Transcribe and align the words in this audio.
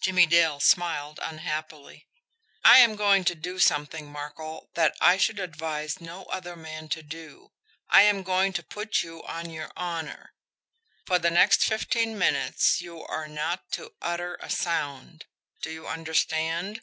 Jimmie 0.00 0.24
Dale 0.24 0.60
smiled 0.60 1.20
unhappily. 1.22 2.08
"I 2.64 2.78
am 2.78 2.96
going 2.96 3.22
to 3.26 3.34
do 3.34 3.58
something, 3.58 4.10
Markel, 4.10 4.70
that 4.76 4.96
I 4.98 5.18
should 5.18 5.38
advise 5.38 6.00
no 6.00 6.24
other 6.30 6.56
man 6.56 6.88
to 6.88 7.02
do 7.02 7.52
I 7.90 8.00
am 8.00 8.22
going 8.22 8.54
to 8.54 8.62
put 8.62 9.02
you 9.02 9.22
on 9.24 9.50
your 9.50 9.70
honour! 9.76 10.32
For 11.04 11.18
the 11.18 11.30
next 11.30 11.64
fifteen 11.64 12.16
minutes 12.16 12.80
you 12.80 13.04
are 13.04 13.28
not 13.28 13.70
to 13.72 13.92
utter 14.00 14.36
a 14.36 14.48
sound. 14.48 15.26
Do 15.60 15.70
you 15.70 15.86
understand?" 15.86 16.80